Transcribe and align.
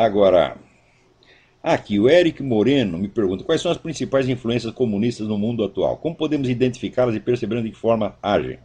Agora, 0.00 0.56
aqui 1.62 2.00
o 2.00 2.08
Eric 2.08 2.42
Moreno 2.42 2.96
me 2.96 3.06
pergunta 3.06 3.44
quais 3.44 3.60
são 3.60 3.70
as 3.70 3.76
principais 3.76 4.26
influências 4.26 4.72
comunistas 4.72 5.28
no 5.28 5.36
mundo 5.36 5.62
atual? 5.62 5.98
Como 5.98 6.14
podemos 6.14 6.48
identificá-las 6.48 7.14
e 7.14 7.20
perceber 7.20 7.62
de 7.62 7.68
que 7.68 7.76
forma 7.76 8.16
agem? 8.22 8.58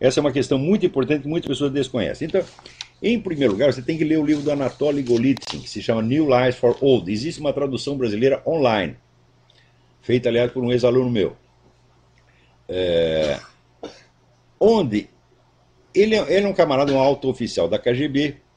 Essa 0.00 0.20
é 0.20 0.22
uma 0.22 0.32
questão 0.32 0.58
muito 0.58 0.86
importante 0.86 1.20
que 1.20 1.28
muitas 1.28 1.46
pessoas 1.46 1.70
desconhecem. 1.70 2.28
Então, 2.28 2.42
em 3.02 3.20
primeiro 3.20 3.52
lugar, 3.52 3.70
você 3.70 3.82
tem 3.82 3.98
que 3.98 4.04
ler 4.04 4.18
o 4.18 4.24
livro 4.24 4.42
do 4.42 4.50
Anatoly 4.50 5.02
Golitsyn, 5.02 5.60
que 5.60 5.68
se 5.68 5.82
chama 5.82 6.00
New 6.00 6.26
Lies 6.26 6.56
for 6.56 6.78
Old. 6.80 7.12
Existe 7.12 7.42
uma 7.42 7.52
tradução 7.52 7.98
brasileira 7.98 8.42
online, 8.46 8.96
feita, 10.00 10.30
aliás, 10.30 10.50
por 10.50 10.64
um 10.64 10.72
ex-aluno 10.72 11.10
meu. 11.10 11.36
É... 12.66 13.38
Onde 14.58 15.10
ele, 15.94 16.14
é, 16.14 16.36
ele 16.36 16.46
é 16.46 16.48
um 16.48 16.54
camarada, 16.54 16.90
um 16.90 16.98
alto 16.98 17.28
oficial 17.28 17.68
da 17.68 17.78
KGB, 17.78 18.47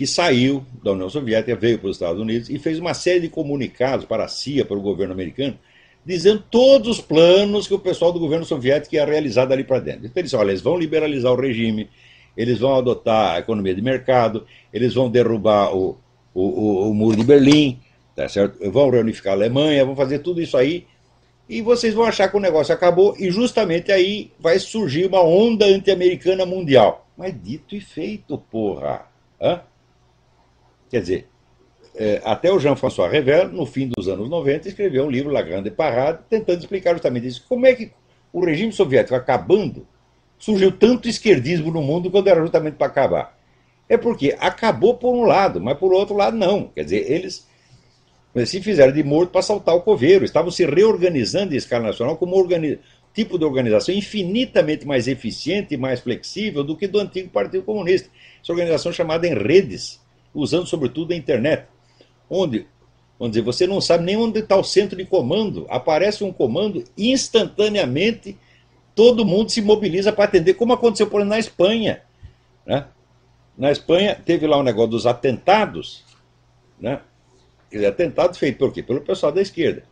que 0.00 0.06
saiu 0.06 0.64
da 0.82 0.92
União 0.92 1.10
Soviética, 1.10 1.54
veio 1.54 1.78
para 1.78 1.90
os 1.90 1.96
Estados 1.96 2.18
Unidos 2.18 2.48
e 2.48 2.58
fez 2.58 2.78
uma 2.78 2.94
série 2.94 3.20
de 3.20 3.28
comunicados 3.28 4.06
para 4.06 4.24
a 4.24 4.28
CIA, 4.28 4.64
para 4.64 4.78
o 4.78 4.80
governo 4.80 5.12
americano, 5.12 5.58
dizendo 6.06 6.42
todos 6.50 6.88
os 6.88 7.00
planos 7.02 7.68
que 7.68 7.74
o 7.74 7.78
pessoal 7.78 8.10
do 8.10 8.18
governo 8.18 8.46
soviético 8.46 8.94
ia 8.94 9.04
realizar 9.04 9.44
dali 9.44 9.62
para 9.62 9.78
dentro. 9.78 10.06
Então 10.06 10.12
ele 10.16 10.22
disse, 10.22 10.36
olha, 10.36 10.52
eles 10.52 10.62
vão 10.62 10.78
liberalizar 10.78 11.30
o 11.30 11.38
regime, 11.38 11.90
eles 12.34 12.60
vão 12.60 12.76
adotar 12.76 13.34
a 13.34 13.40
economia 13.40 13.74
de 13.74 13.82
mercado, 13.82 14.46
eles 14.72 14.94
vão 14.94 15.10
derrubar 15.10 15.76
o, 15.76 15.98
o, 16.32 16.42
o, 16.44 16.90
o 16.90 16.94
muro 16.94 17.18
de 17.18 17.24
Berlim, 17.24 17.78
tá 18.16 18.26
certo? 18.26 18.58
vão 18.70 18.88
reunificar 18.88 19.34
a 19.34 19.36
Alemanha, 19.36 19.84
vão 19.84 19.94
fazer 19.94 20.20
tudo 20.20 20.40
isso 20.40 20.56
aí, 20.56 20.86
e 21.46 21.60
vocês 21.60 21.92
vão 21.92 22.06
achar 22.06 22.30
que 22.30 22.38
o 22.38 22.40
negócio 22.40 22.72
acabou, 22.72 23.14
e 23.18 23.30
justamente 23.30 23.92
aí 23.92 24.32
vai 24.40 24.58
surgir 24.58 25.04
uma 25.04 25.22
onda 25.22 25.66
anti-americana 25.66 26.46
mundial. 26.46 27.06
Mas 27.18 27.34
dito 27.38 27.76
e 27.76 27.82
feito, 27.82 28.38
porra! 28.38 29.04
Hã? 29.38 29.60
Quer 30.90 31.00
dizer, 31.00 31.28
é, 31.94 32.20
até 32.24 32.52
o 32.52 32.58
Jean-François 32.58 33.10
Revel, 33.10 33.48
no 33.48 33.64
fim 33.64 33.88
dos 33.88 34.08
anos 34.08 34.28
90, 34.28 34.68
escreveu 34.68 35.04
um 35.04 35.10
livro, 35.10 35.30
La 35.30 35.42
Grande 35.42 35.70
Parade, 35.70 36.20
tentando 36.28 36.58
explicar 36.58 36.92
justamente 36.92 37.26
isso. 37.26 37.44
Como 37.48 37.66
é 37.66 37.74
que 37.74 37.92
o 38.32 38.44
regime 38.44 38.72
soviético 38.72 39.14
acabando, 39.14 39.86
surgiu 40.38 40.72
tanto 40.72 41.08
esquerdismo 41.08 41.70
no 41.70 41.82
mundo 41.82 42.10
quando 42.10 42.28
era 42.28 42.40
justamente 42.40 42.74
para 42.74 42.86
acabar? 42.86 43.38
É 43.88 43.96
porque 43.96 44.36
acabou 44.38 44.94
por 44.94 45.12
um 45.14 45.24
lado, 45.24 45.60
mas 45.60 45.76
por 45.78 45.92
outro 45.92 46.16
lado 46.16 46.36
não. 46.36 46.68
Quer 46.68 46.84
dizer, 46.84 47.10
eles 47.10 47.48
se 48.46 48.62
fizeram 48.62 48.92
de 48.92 49.02
morto 49.02 49.30
para 49.30 49.42
saltar 49.42 49.74
o 49.74 49.80
coveiro, 49.80 50.24
estavam 50.24 50.50
se 50.50 50.64
reorganizando 50.64 51.54
em 51.54 51.56
escala 51.56 51.88
nacional 51.88 52.16
como 52.16 52.40
um 52.40 52.78
tipo 53.12 53.36
de 53.36 53.44
organização 53.44 53.92
infinitamente 53.92 54.86
mais 54.86 55.08
eficiente 55.08 55.74
e 55.74 55.76
mais 55.76 56.00
flexível 56.00 56.62
do 56.62 56.76
que 56.76 56.86
do 56.86 57.00
antigo 57.00 57.28
Partido 57.28 57.64
Comunista. 57.64 58.08
Essa 58.40 58.52
organização 58.52 58.92
chamada 58.92 59.26
em 59.26 59.34
redes, 59.34 60.00
usando 60.34 60.66
sobretudo 60.66 61.12
a 61.12 61.16
internet 61.16 61.66
onde, 62.30 62.66
vamos 63.18 63.32
dizer, 63.32 63.44
você 63.44 63.66
não 63.66 63.80
sabe 63.80 64.04
nem 64.04 64.16
onde 64.16 64.38
está 64.38 64.56
o 64.56 64.62
centro 64.62 64.96
de 64.96 65.04
comando, 65.04 65.66
aparece 65.68 66.22
um 66.22 66.32
comando 66.32 66.84
instantaneamente, 66.96 68.38
todo 68.94 69.24
mundo 69.24 69.50
se 69.50 69.60
mobiliza 69.60 70.12
para 70.12 70.24
atender, 70.24 70.54
como 70.54 70.72
aconteceu, 70.72 71.08
por 71.08 71.20
exemplo, 71.20 71.30
na 71.30 71.38
Espanha. 71.38 72.02
Né? 72.64 72.86
Na 73.58 73.72
Espanha 73.72 74.14
teve 74.14 74.46
lá 74.46 74.58
um 74.58 74.62
negócio 74.62 74.90
dos 74.90 75.06
atentados, 75.06 76.04
né? 76.78 77.00
atentado 77.86 78.36
feito 78.36 78.58
por 78.58 78.72
quê? 78.72 78.82
Pelo 78.82 79.00
pessoal 79.00 79.32
da 79.32 79.42
esquerda. 79.42 79.84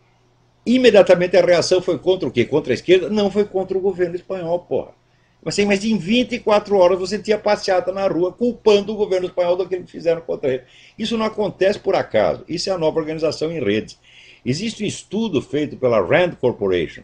Imediatamente 0.65 1.37
a 1.37 1.45
reação 1.45 1.81
foi 1.81 1.99
contra 1.99 2.29
o 2.29 2.31
quê? 2.31 2.45
Contra 2.45 2.73
a 2.73 2.75
esquerda? 2.75 3.09
Não, 3.09 3.31
foi 3.31 3.45
contra 3.45 3.77
o 3.77 3.81
governo 3.81 4.15
espanhol, 4.15 4.61
porra. 4.61 4.98
Assim, 5.45 5.65
mas 5.65 5.85
em 5.85 5.97
24 5.97 6.77
horas 6.77 6.99
você 6.99 7.19
tinha 7.19 7.39
passeata 7.39 7.93
na 7.93 8.07
rua 8.07 8.33
culpando 8.33 8.93
o 8.93 8.97
governo 8.97 9.27
espanhol 9.27 9.57
daquilo 9.57 9.85
que 9.85 9.91
fizeram 9.91 10.21
contra 10.21 10.53
ele. 10.53 10.63
Isso 10.99 11.17
não 11.17 11.27
acontece 11.27 11.79
por 11.79 11.95
acaso. 11.95 12.45
Isso 12.49 12.69
é 12.69 12.73
a 12.73 12.79
nova 12.79 12.99
organização 12.99 13.51
em 13.51 13.63
redes. 13.63 13.99
Existe 14.45 14.83
um 14.83 14.87
estudo 14.87 15.41
feito 15.41 15.77
pela 15.77 16.01
Rand 16.01 16.35
Corporation 16.35 17.03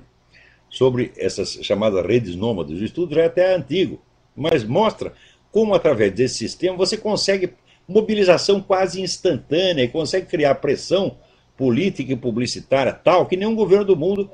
sobre 0.68 1.12
essas 1.16 1.58
chamadas 1.62 2.04
redes 2.04 2.34
nômades. 2.34 2.80
O 2.80 2.84
estudo 2.84 3.14
já 3.14 3.22
é 3.22 3.26
até 3.26 3.54
antigo, 3.54 4.02
mas 4.34 4.64
mostra 4.64 5.12
como, 5.52 5.72
através 5.72 6.12
desse 6.12 6.36
sistema, 6.36 6.76
você 6.76 6.96
consegue 6.96 7.54
mobilização 7.86 8.60
quase 8.60 9.00
instantânea 9.00 9.84
e 9.84 9.88
consegue 9.88 10.26
criar 10.26 10.56
pressão 10.56 11.16
política 11.56 12.12
e 12.12 12.16
publicitária 12.16 12.92
tal 12.92 13.26
que 13.26 13.36
nenhum 13.36 13.54
governo 13.54 13.84
do 13.84 13.96
mundo 13.96 14.28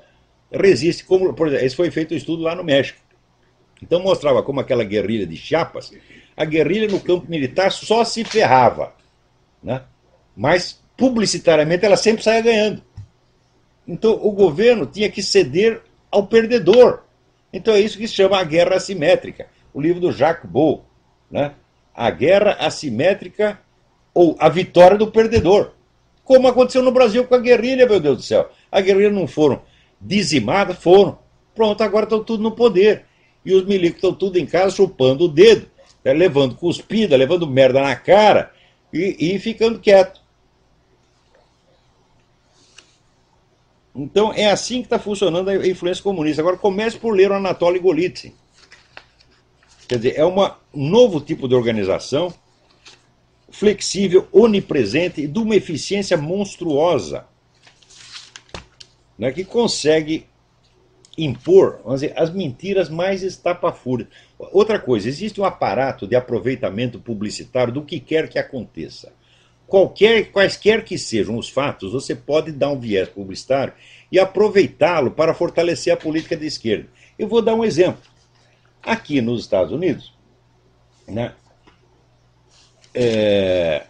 resiste. 0.50 1.04
Como, 1.04 1.34
por 1.34 1.48
exemplo, 1.48 1.66
esse 1.66 1.76
foi 1.76 1.90
feito 1.90 2.14
um 2.14 2.16
estudo 2.16 2.42
lá 2.42 2.54
no 2.54 2.64
México. 2.64 2.98
Então 3.82 4.00
mostrava 4.00 4.42
como 4.42 4.60
aquela 4.60 4.84
guerrilha 4.84 5.26
de 5.26 5.36
Chiapas, 5.36 5.92
a 6.36 6.44
guerrilha 6.44 6.88
no 6.88 7.00
campo 7.00 7.26
militar 7.28 7.72
só 7.72 8.04
se 8.04 8.24
ferrava, 8.24 8.94
né? 9.62 9.82
mas 10.36 10.80
publicitariamente 10.96 11.84
ela 11.84 11.96
sempre 11.96 12.22
saía 12.22 12.42
ganhando. 12.42 12.82
Então 13.86 14.12
o 14.22 14.30
governo 14.32 14.86
tinha 14.86 15.10
que 15.10 15.22
ceder 15.22 15.82
ao 16.10 16.26
perdedor. 16.26 17.04
Então 17.52 17.74
é 17.74 17.80
isso 17.80 17.98
que 17.98 18.06
se 18.06 18.14
chama 18.14 18.38
a 18.38 18.44
guerra 18.44 18.76
assimétrica. 18.76 19.48
O 19.72 19.80
livro 19.80 20.00
do 20.00 20.12
Jacques 20.12 20.48
Beau, 20.50 20.84
né? 21.30 21.54
A 21.94 22.10
guerra 22.10 22.52
assimétrica 22.60 23.58
ou 24.14 24.36
a 24.38 24.48
vitória 24.48 24.96
do 24.96 25.10
perdedor. 25.10 25.72
Como 26.22 26.46
aconteceu 26.46 26.82
no 26.82 26.92
Brasil 26.92 27.26
com 27.26 27.34
a 27.34 27.38
guerrilha, 27.38 27.86
meu 27.86 27.98
Deus 27.98 28.16
do 28.18 28.22
céu. 28.22 28.50
A 28.70 28.80
guerrilha 28.80 29.10
não 29.10 29.26
foram 29.26 29.62
dizimadas, 30.00 30.78
foram. 30.78 31.18
Pronto, 31.54 31.82
agora 31.82 32.04
estão 32.04 32.22
tudo 32.22 32.42
no 32.42 32.52
poder 32.52 33.04
e 33.44 33.54
os 33.54 33.64
milicos 33.64 33.96
estão 33.96 34.14
tudo 34.14 34.38
em 34.38 34.46
casa 34.46 34.76
chupando 34.76 35.24
o 35.24 35.28
dedo, 35.28 35.68
né, 36.04 36.12
levando 36.12 36.54
cuspida, 36.54 37.16
levando 37.16 37.46
merda 37.46 37.80
na 37.80 37.96
cara 37.96 38.52
e, 38.92 39.34
e 39.34 39.38
ficando 39.38 39.78
quieto. 39.78 40.20
Então 43.94 44.32
é 44.32 44.50
assim 44.50 44.80
que 44.80 44.86
está 44.86 44.98
funcionando 44.98 45.50
a 45.50 45.66
influência 45.66 46.02
comunista. 46.02 46.40
Agora 46.40 46.56
comece 46.56 46.96
por 46.96 47.14
ler 47.14 47.30
o 47.30 47.34
Anatoly 47.34 47.78
Golitsyn. 47.78 48.32
Quer 49.88 49.96
dizer, 49.96 50.14
é 50.16 50.24
uma, 50.24 50.56
um 50.72 50.88
novo 50.88 51.20
tipo 51.20 51.48
de 51.48 51.54
organização, 51.54 52.32
flexível, 53.50 54.28
onipresente 54.30 55.22
e 55.22 55.26
de 55.26 55.38
uma 55.38 55.56
eficiência 55.56 56.16
monstruosa, 56.16 57.26
né, 59.18 59.32
que 59.32 59.44
consegue 59.44 60.29
impor 61.16 61.80
vamos 61.84 62.00
dizer, 62.00 62.14
as 62.16 62.30
mentiras 62.30 62.88
mais 62.88 63.22
estapafúrias. 63.22 64.08
Outra 64.38 64.78
coisa, 64.78 65.08
existe 65.08 65.40
um 65.40 65.44
aparato 65.44 66.06
de 66.06 66.16
aproveitamento 66.16 66.98
publicitário 66.98 67.72
do 67.72 67.82
que 67.82 68.00
quer 68.00 68.28
que 68.28 68.38
aconteça. 68.38 69.12
Qualquer, 69.66 70.32
quaisquer 70.32 70.84
que 70.84 70.98
sejam 70.98 71.36
os 71.36 71.48
fatos, 71.48 71.92
você 71.92 72.14
pode 72.14 72.50
dar 72.50 72.70
um 72.70 72.78
viés 72.78 73.08
publicitário 73.08 73.72
e 74.10 74.18
aproveitá-lo 74.18 75.12
para 75.12 75.34
fortalecer 75.34 75.92
a 75.92 75.96
política 75.96 76.36
de 76.36 76.46
esquerda. 76.46 76.88
Eu 77.18 77.28
vou 77.28 77.40
dar 77.40 77.54
um 77.54 77.64
exemplo. 77.64 78.02
Aqui 78.82 79.20
nos 79.20 79.42
Estados 79.42 79.72
Unidos, 79.72 80.12
né, 81.06 81.34
é, 82.94 83.84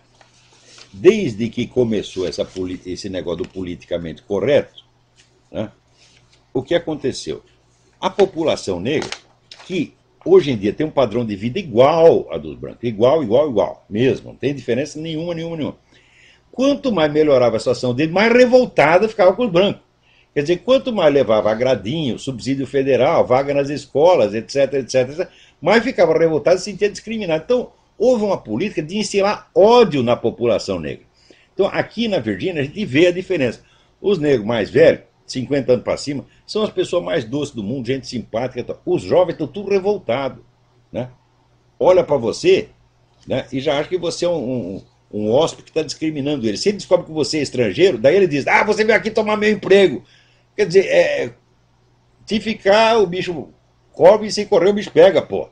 desde 0.92 1.48
que 1.48 1.66
começou 1.66 2.26
essa, 2.26 2.47
esse 2.84 3.08
negócio 3.08 3.44
do 3.44 3.48
politicamente 3.48 4.22
correto, 4.22 4.84
né, 5.50 5.70
o 6.53 6.62
que 6.62 6.75
aconteceu? 6.75 7.43
A 8.00 8.09
população 8.09 8.81
negra, 8.81 9.11
que 9.66 9.94
hoje 10.25 10.50
em 10.50 10.56
dia 10.56 10.72
tem 10.72 10.87
um 10.87 10.91
padrão 10.91 11.25
de 11.25 11.37
vida 11.37 11.59
igual 11.59 12.27
a 12.31 12.38
dos 12.38 12.56
brancos, 12.56 12.83
igual, 12.83 13.22
igual, 13.22 13.49
igual, 13.49 13.84
mesmo, 13.88 14.31
não 14.31 14.37
tem 14.37 14.55
diferença 14.55 15.00
nenhuma, 15.00 15.34
nenhuma, 15.34 15.56
nenhuma. 15.56 15.77
Quanto 16.50 16.93
mais 16.93 17.12
melhorava 17.12 17.56
a 17.56 17.59
situação 17.59 17.94
dele, 17.94 18.12
mais 18.12 18.33
revoltada 18.33 19.09
ficava 19.09 19.33
com 19.34 19.44
os 19.44 19.50
brancos. 19.50 19.83
Quer 20.34 20.43
dizer, 20.43 20.56
quanto 20.59 20.93
mais 20.93 21.12
levava 21.12 21.50
agradinho, 21.50 22.19
subsídio 22.19 22.67
federal, 22.67 23.27
vaga 23.27 23.53
nas 23.53 23.69
escolas, 23.69 24.32
etc, 24.32 24.75
etc, 24.75 24.94
etc 25.11 25.31
mais 25.61 25.84
ficava 25.84 26.17
revoltado 26.17 26.56
e 26.56 26.59
se 26.59 26.71
sentia 26.71 26.88
discriminado. 26.88 27.43
Então, 27.44 27.72
houve 27.99 28.25
uma 28.25 28.38
política 28.38 28.82
de 28.82 28.97
instilar 28.97 29.50
ódio 29.55 30.03
na 30.03 30.17
população 30.17 30.81
negra. 30.81 31.05
Então, 31.53 31.67
aqui 31.67 32.08
na 32.08 32.19
Virgínia, 32.19 32.62
a 32.62 32.64
gente 32.64 32.85
vê 32.85 33.08
a 33.08 33.12
diferença. 33.12 33.61
Os 34.00 34.19
negros 34.19 34.46
mais 34.46 34.70
velhos 34.70 35.03
50 35.32 35.73
anos 35.73 35.85
para 35.85 35.97
cima, 35.97 36.25
são 36.47 36.62
as 36.62 36.71
pessoas 36.71 37.05
mais 37.05 37.25
doces 37.25 37.55
do 37.55 37.62
mundo, 37.62 37.87
gente 37.87 38.06
simpática. 38.06 38.77
Os 38.85 39.03
jovens 39.03 39.32
estão 39.32 39.47
tudo 39.47 39.71
revoltados. 39.71 40.43
Né? 40.93 41.09
Olha 41.79 42.03
para 42.03 42.17
você 42.17 42.69
né, 43.27 43.47
e 43.53 43.61
já 43.61 43.79
acha 43.79 43.88
que 43.88 43.99
você 43.99 44.25
é 44.25 44.29
um, 44.29 44.35
um, 44.35 44.82
um 45.12 45.32
hóspede 45.32 45.65
que 45.65 45.71
está 45.71 45.82
discriminando 45.82 46.47
ele. 46.47 46.56
Se 46.56 46.69
ele 46.69 46.79
descobre 46.79 47.06
que 47.06 47.12
você 47.12 47.38
é 47.38 47.43
estrangeiro, 47.43 47.99
daí 47.99 48.17
ele 48.17 48.27
diz: 48.27 48.47
Ah, 48.47 48.65
você 48.65 48.85
veio 48.85 48.99
aqui 48.99 49.11
tomar 49.11 49.37
meu 49.37 49.50
emprego. 49.50 50.03
Quer 50.56 50.67
dizer, 50.67 50.87
é, 50.87 51.32
se 52.27 52.41
ficar, 52.41 52.99
o 52.99 53.06
bicho 53.06 53.49
cobre 53.93 54.29
e 54.29 54.32
se 54.32 54.47
correr, 54.47 54.69
o 54.69 54.75
bicho 54.75 54.91
pega, 54.91 55.23
pô. 55.23 55.49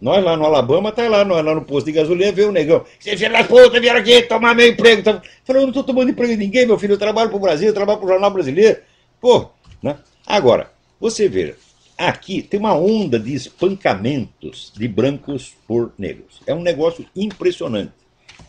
Nós 0.00 0.22
lá 0.22 0.36
no 0.36 0.44
Alabama, 0.44 0.92
tá 0.92 1.08
lá 1.08 1.24
no, 1.24 1.34
lá 1.40 1.54
no 1.54 1.62
posto 1.62 1.86
de 1.86 1.92
gasolina, 1.92 2.32
vê 2.32 2.44
o 2.44 2.52
negão. 2.52 2.84
Você 2.98 3.16
filho 3.16 3.32
das 3.32 3.46
putas, 3.46 3.80
vieram 3.80 4.00
aqui 4.00 4.22
tomar 4.22 4.54
meu 4.54 4.68
emprego. 4.68 5.02
Tá... 5.02 5.22
Falei, 5.44 5.62
eu 5.62 5.66
não 5.66 5.70
estou 5.70 5.84
tomando 5.84 6.10
emprego 6.10 6.32
de 6.32 6.38
ninguém, 6.38 6.66
meu 6.66 6.78
filho. 6.78 6.94
Eu 6.94 6.98
trabalho 6.98 7.30
para 7.30 7.36
o 7.36 7.40
Brasil, 7.40 7.68
eu 7.68 7.74
trabalho 7.74 7.98
para 7.98 8.06
o 8.06 8.10
Jornal 8.10 8.30
Brasileiro. 8.30 8.80
Pô, 9.20 9.48
né? 9.82 9.96
Agora, 10.26 10.70
você 11.00 11.28
veja, 11.28 11.56
aqui 11.96 12.42
tem 12.42 12.60
uma 12.60 12.74
onda 12.74 13.18
de 13.18 13.34
espancamentos 13.34 14.72
de 14.76 14.86
brancos 14.88 15.54
por 15.66 15.92
negros. 15.96 16.40
É 16.46 16.54
um 16.54 16.62
negócio 16.62 17.06
impressionante. 17.16 17.92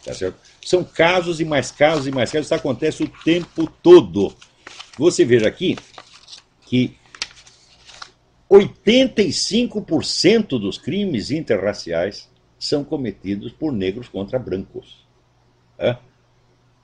Tá 0.04 0.14
certo? 0.14 0.38
São 0.64 0.84
casos 0.84 1.40
e 1.40 1.46
mais 1.46 1.72
casos 1.72 2.08
e 2.08 2.12
mais 2.12 2.32
casos. 2.32 2.48
Isso 2.48 2.56
acontece 2.56 3.04
o 3.04 3.12
tempo 3.24 3.72
todo. 3.82 4.36
Você 4.98 5.26
veja 5.26 5.48
aqui 5.48 5.78
que 6.66 6.96
85% 8.50 10.60
dos 10.60 10.78
crimes 10.78 11.32
interraciais 11.32 12.30
são 12.60 12.84
cometidos 12.84 13.52
por 13.52 13.72
negros 13.72 14.08
contra 14.08 14.40
brancos. 14.40 15.06
É, 15.78 15.98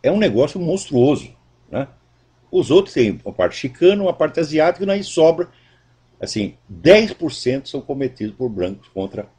é 0.03 0.11
um 0.11 0.17
negócio 0.17 0.59
monstruoso. 0.59 1.33
Né? 1.69 1.87
Os 2.51 2.71
outros 2.71 2.93
têm 2.93 3.19
uma 3.23 3.33
parte 3.33 3.57
chicana, 3.57 4.03
uma 4.03 4.13
parte 4.13 4.39
asiática, 4.39 4.85
e 4.85 4.89
aí 4.89 5.03
sobra, 5.03 5.49
assim, 6.19 6.55
10% 6.71 7.67
são 7.67 7.81
cometidos 7.81 8.35
por 8.35 8.49
brancos 8.49 8.87
contra 8.89 9.29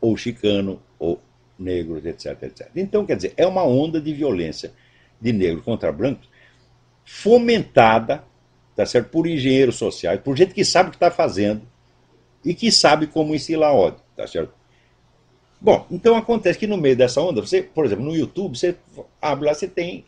ou 0.00 0.16
chicano, 0.16 0.82
ou 0.98 1.20
negros, 1.56 2.04
etc, 2.04 2.42
etc. 2.42 2.70
Então, 2.74 3.06
quer 3.06 3.16
dizer, 3.16 3.34
é 3.36 3.46
uma 3.46 3.62
onda 3.62 4.00
de 4.00 4.12
violência 4.12 4.72
de 5.20 5.32
negros 5.32 5.64
contra 5.64 5.92
brancos 5.92 6.28
fomentada 7.04 8.24
tá 8.74 8.86
certo? 8.86 9.08
por 9.10 9.26
engenheiros 9.26 9.76
sociais, 9.76 10.20
por 10.20 10.36
gente 10.36 10.54
que 10.54 10.64
sabe 10.64 10.88
o 10.88 10.90
que 10.90 10.96
está 10.96 11.10
fazendo 11.10 11.62
e 12.44 12.54
que 12.54 12.70
sabe 12.70 13.06
como 13.06 13.34
ensinar 13.34 13.72
ódio. 13.72 14.00
Tá 14.16 14.26
certo? 14.26 14.52
Bom, 15.60 15.86
então 15.90 16.16
acontece 16.16 16.58
que 16.58 16.66
no 16.66 16.76
meio 16.76 16.96
dessa 16.96 17.20
onda, 17.20 17.40
você, 17.40 17.62
por 17.62 17.84
exemplo, 17.84 18.04
no 18.04 18.16
YouTube, 18.16 18.58
você 18.58 18.74
abre 19.20 19.46
lá, 19.46 19.54
você 19.54 19.68
tem 19.68 20.04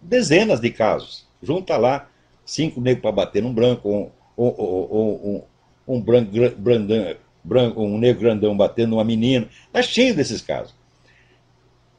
dezenas 0.00 0.60
de 0.60 0.70
casos. 0.70 1.26
Junta 1.42 1.76
lá 1.76 2.08
cinco 2.44 2.80
negros 2.80 3.02
para 3.02 3.12
bater 3.12 3.42
num 3.42 3.52
branco, 3.52 3.88
um, 3.88 4.10
um, 4.36 5.42
um, 5.86 6.00
branco, 6.00 6.30
branco, 7.42 7.80
um 7.82 7.98
negro 7.98 8.20
grandão 8.20 8.56
batendo 8.56 8.90
numa 8.90 9.04
menina. 9.04 9.48
Está 9.66 9.82
cheio 9.82 10.14
desses 10.14 10.42
casos 10.42 10.77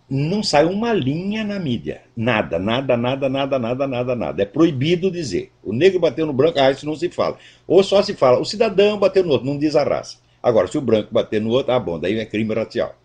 não 0.10 0.42
sai 0.42 0.66
uma 0.66 0.92
linha 0.92 1.44
na 1.44 1.60
mídia. 1.60 2.02
Nada, 2.16 2.58
nada, 2.58 2.98
nada, 2.98 3.30
nada, 3.30 3.60
nada, 3.60 3.88
nada, 3.88 4.16
nada. 4.16 4.42
É 4.42 4.46
proibido 4.46 5.12
dizer. 5.12 5.52
O 5.64 5.72
negro 5.72 6.00
bateu 6.00 6.26
no 6.26 6.34
branco, 6.34 6.60
ah, 6.60 6.72
isso 6.72 6.86
não 6.86 6.96
se 6.96 7.10
fala. 7.10 7.38
Ou 7.68 7.84
só 7.84 8.02
se 8.02 8.16
fala, 8.16 8.40
o 8.40 8.46
cidadão 8.46 8.98
bateu 8.98 9.24
no 9.24 9.32
outro, 9.32 9.46
não 9.46 9.58
diz 9.58 9.76
a 9.76 9.84
raça. 9.84 10.18
Agora, 10.42 10.68
se 10.68 10.78
o 10.78 10.82
branco 10.82 11.14
bater 11.14 11.40
no 11.40 11.50
outro, 11.50 11.72
ah, 11.72 11.80
bom, 11.80 12.00
daí 12.00 12.18
é 12.18 12.26
crime 12.26 12.54
racial. 12.54 12.96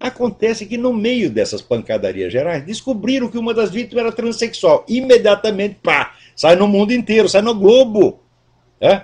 Acontece 0.00 0.66
que 0.66 0.76
no 0.76 0.92
meio 0.92 1.30
dessas 1.30 1.60
pancadarias 1.60 2.32
gerais, 2.32 2.64
descobriram 2.64 3.28
que 3.28 3.38
uma 3.38 3.54
das 3.54 3.70
vítimas 3.70 4.04
era 4.04 4.12
transexual. 4.12 4.84
Imediatamente, 4.88 5.76
pá, 5.82 6.14
sai 6.34 6.56
no 6.56 6.66
mundo 6.66 6.92
inteiro, 6.92 7.28
sai 7.28 7.42
no 7.42 7.54
Globo. 7.54 8.20
É? 8.80 9.02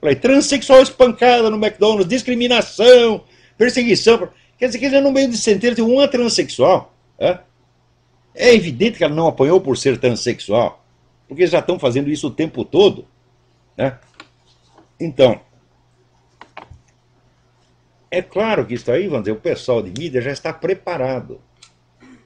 Falei, 0.00 0.16
transexual 0.16 0.82
espancada 0.82 1.50
no 1.50 1.56
McDonald's, 1.56 2.08
discriminação, 2.08 3.24
perseguição. 3.58 4.28
Quer 4.62 4.66
dizer 4.66 4.78
que 4.78 5.00
no 5.00 5.10
meio 5.10 5.28
de 5.28 5.36
centenas 5.36 5.74
tem 5.74 5.84
uma 5.84 6.06
transexual. 6.06 6.94
É? 7.18 7.40
é 8.32 8.54
evidente 8.54 8.96
que 8.96 9.02
ela 9.02 9.12
não 9.12 9.26
apanhou 9.26 9.60
por 9.60 9.76
ser 9.76 9.98
transexual, 9.98 10.84
porque 11.26 11.48
já 11.48 11.58
estão 11.58 11.80
fazendo 11.80 12.08
isso 12.08 12.28
o 12.28 12.30
tempo 12.30 12.64
todo. 12.64 13.04
Né? 13.76 13.98
Então, 15.00 15.40
é 18.08 18.22
claro 18.22 18.64
que 18.64 18.74
isso 18.74 18.88
aí, 18.92 19.08
vamos 19.08 19.24
dizer, 19.24 19.36
o 19.36 19.40
pessoal 19.40 19.82
de 19.82 19.90
mídia 20.00 20.22
já 20.22 20.30
está 20.30 20.52
preparado 20.52 21.40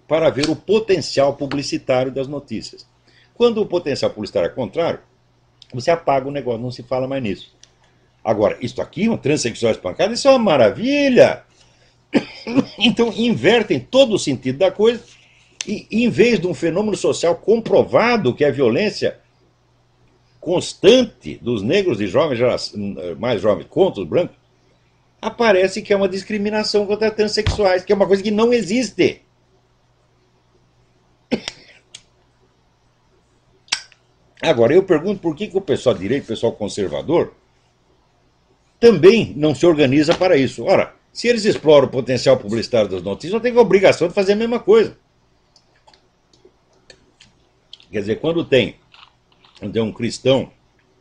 para 0.06 0.28
ver 0.28 0.50
o 0.50 0.54
potencial 0.54 1.32
publicitário 1.36 2.12
das 2.12 2.28
notícias. 2.28 2.86
Quando 3.32 3.62
o 3.62 3.66
potencial 3.66 4.10
publicitário 4.10 4.50
é 4.50 4.52
contrário, 4.52 5.00
você 5.72 5.90
apaga 5.90 6.28
o 6.28 6.30
negócio, 6.30 6.60
não 6.60 6.70
se 6.70 6.82
fala 6.82 7.08
mais 7.08 7.22
nisso. 7.22 7.56
Agora, 8.22 8.58
isso 8.60 8.82
aqui, 8.82 9.08
um 9.08 9.16
transexual 9.16 9.72
espancado, 9.72 10.12
isso 10.12 10.28
é 10.28 10.32
uma 10.32 10.38
maravilha. 10.38 11.46
Então, 12.78 13.12
invertem 13.12 13.81
todo 13.81 14.14
o 14.14 14.19
sentido 14.19 14.58
da 14.58 14.70
coisa 14.70 15.02
e, 15.66 15.87
em 15.90 16.08
vez 16.08 16.38
de 16.38 16.46
um 16.46 16.54
fenômeno 16.54 16.96
social 16.96 17.34
comprovado, 17.34 18.34
que 18.34 18.44
é 18.44 18.48
a 18.48 18.52
violência 18.52 19.19
constante 20.40 21.38
dos 21.43 21.62
negros 21.62 22.00
e 22.00 22.06
jovens, 22.06 22.72
mais 23.19 23.43
jovens, 23.43 23.66
contra 23.69 24.00
os 24.00 24.08
brancos, 24.08 24.37
aparece 25.20 25.82
que 25.82 25.93
é 25.93 25.96
uma 25.96 26.08
discriminação 26.08 26.87
contra 26.87 27.10
transexuais, 27.10 27.84
que 27.84 27.93
é 27.93 27.96
uma 27.96 28.06
coisa 28.06 28.22
que 28.22 28.31
não 28.31 28.52
existe. 28.52 29.22
Agora, 34.40 34.72
eu 34.72 34.84
pergunto 34.84 35.20
por 35.20 35.34
que, 35.34 35.49
que 35.49 35.56
o 35.56 35.60
pessoal 35.60 35.96
direito, 35.96 36.25
o 36.25 36.28
pessoal 36.28 36.52
conservador, 36.52 37.34
também 38.78 39.32
não 39.34 39.52
se 39.52 39.66
organiza 39.66 40.14
para 40.14 40.37
isso. 40.37 40.64
Ora, 40.64 40.94
se 41.16 41.28
eles 41.28 41.46
exploram 41.46 41.86
o 41.86 41.90
potencial 41.90 42.36
publicitário 42.36 42.90
das 42.90 43.02
notícias, 43.02 43.32
não 43.32 43.40
tem 43.40 43.56
a 43.56 43.58
obrigação 43.58 44.06
de 44.06 44.12
fazer 44.12 44.34
a 44.34 44.36
mesma 44.36 44.60
coisa. 44.60 44.98
Quer 47.90 48.00
dizer, 48.00 48.16
quando 48.16 48.44
tem, 48.44 48.76
quando 49.58 49.72
tem 49.72 49.80
um 49.80 49.94
cristão 49.94 50.52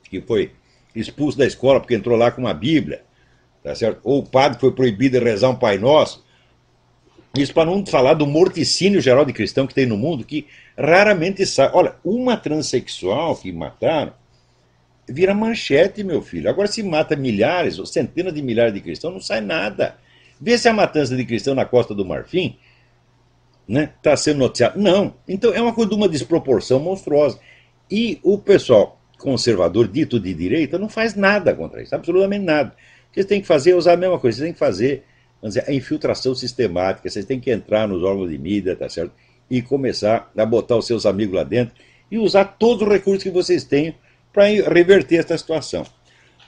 que 0.09 0.21
foi 0.21 0.53
expulso 0.95 1.37
da 1.37 1.45
escola 1.45 1.81
porque 1.81 1.95
entrou 1.95 2.17
lá 2.17 2.31
com 2.31 2.39
uma 2.39 2.53
Bíblia, 2.53 3.03
tá 3.61 3.75
certo? 3.75 3.99
ou 4.05 4.19
o 4.19 4.25
padre 4.25 4.57
foi 4.57 4.71
proibido 4.71 5.19
de 5.19 5.25
rezar 5.25 5.49
um 5.49 5.55
Pai 5.57 5.77
Nosso, 5.77 6.23
isso 7.37 7.53
para 7.53 7.69
não 7.69 7.85
falar 7.85 8.13
do 8.13 8.25
morticínio 8.25 9.01
geral 9.01 9.25
de 9.25 9.33
cristão 9.33 9.67
que 9.67 9.73
tem 9.73 9.85
no 9.85 9.97
mundo, 9.97 10.23
que 10.23 10.47
raramente 10.77 11.45
sai. 11.45 11.69
Olha, 11.73 11.97
uma 12.05 12.37
transexual 12.37 13.35
que 13.35 13.51
mataram 13.51 14.13
vira 15.09 15.33
manchete, 15.33 16.05
meu 16.05 16.21
filho. 16.21 16.49
Agora, 16.49 16.69
se 16.69 16.81
mata 16.81 17.17
milhares 17.17 17.79
ou 17.79 17.85
centenas 17.85 18.33
de 18.33 18.41
milhares 18.41 18.73
de 18.73 18.79
cristãos, 18.79 19.13
não 19.13 19.19
sai 19.19 19.41
nada. 19.41 20.04
Vê 20.39 20.57
se 20.57 20.67
a 20.67 20.73
matança 20.73 21.15
de 21.15 21.25
cristão 21.25 21.55
na 21.55 21.65
Costa 21.65 21.93
do 21.93 22.05
Marfim 22.05 22.57
está 23.67 23.79
né, 23.79 23.93
tá 24.01 24.15
sendo 24.17 24.39
noticiada. 24.39 24.77
Não. 24.77 25.15
Então 25.27 25.53
é 25.53 25.61
uma 25.61 25.73
coisa 25.73 25.89
de 25.89 25.95
uma 25.95 26.09
desproporção 26.09 26.79
monstruosa. 26.79 27.39
E 27.89 28.19
o 28.23 28.37
pessoal 28.37 28.99
conservador, 29.17 29.87
dito 29.87 30.19
de 30.19 30.33
direita, 30.33 30.77
não 30.77 30.89
faz 30.89 31.15
nada 31.15 31.53
contra 31.53 31.81
isso, 31.81 31.95
absolutamente 31.95 32.43
nada. 32.43 32.69
O 33.09 33.13
que 33.13 33.21
vocês 33.21 33.25
têm 33.25 33.41
que 33.41 33.47
fazer 33.47 33.71
é 33.71 33.75
usar 33.75 33.93
a 33.93 33.97
mesma 33.97 34.19
coisa, 34.19 34.37
vocês 34.37 34.47
têm 34.47 34.53
que 34.53 34.59
fazer 34.59 35.03
dizer, 35.43 35.63
a 35.67 35.73
infiltração 35.73 36.35
sistemática, 36.35 37.09
vocês 37.09 37.25
têm 37.25 37.39
que 37.39 37.51
entrar 37.51 37.87
nos 37.87 38.03
órgãos 38.03 38.29
de 38.29 38.37
mídia, 38.37 38.75
tá 38.75 38.89
certo? 38.89 39.11
E 39.49 39.61
começar 39.61 40.31
a 40.35 40.45
botar 40.45 40.75
os 40.75 40.87
seus 40.87 41.05
amigos 41.05 41.35
lá 41.35 41.43
dentro 41.43 41.75
e 42.09 42.17
usar 42.17 42.45
todos 42.45 42.83
os 42.83 42.93
recursos 42.93 43.23
que 43.23 43.29
vocês 43.29 43.63
têm 43.63 43.95
para 44.33 44.45
reverter 44.45 45.17
essa 45.17 45.37
situação. 45.37 45.85